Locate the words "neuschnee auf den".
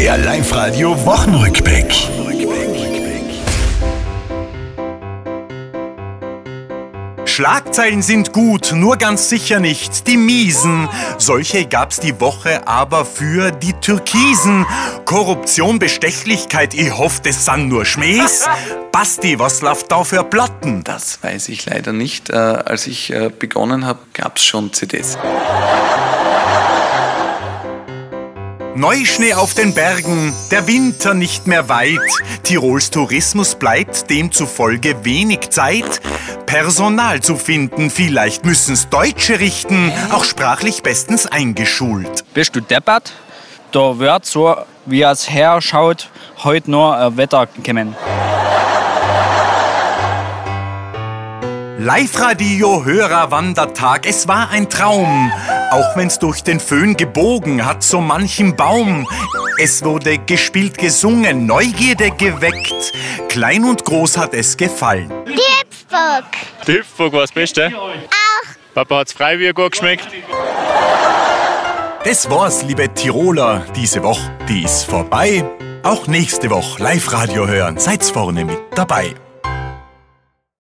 28.76-29.74